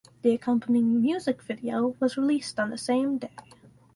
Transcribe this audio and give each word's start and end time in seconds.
The 0.23 0.33
accompanying 0.33 0.99
music 0.99 1.43
video 1.43 1.95
was 1.99 2.17
released 2.17 2.59
on 2.59 2.71
the 2.71 2.77
same 2.79 3.19
day. 3.19 3.29